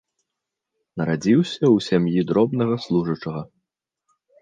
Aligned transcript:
Нарадзіўся 1.01 1.59
ў 1.59 1.77
сям'і 1.91 2.19
дробнага 2.33 2.75
служачага. 2.89 3.49